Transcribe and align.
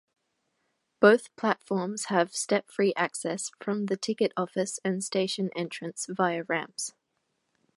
Both 0.99 1.35
platforms 1.35 2.05
have 2.05 2.35
step-free 2.35 2.93
access 2.95 3.51
from 3.61 3.85
the 3.85 3.95
ticket 3.95 4.31
office 4.35 4.79
and 4.83 5.03
station 5.03 5.51
entrance 5.55 6.07
via 6.09 6.41
ramps. 6.45 6.95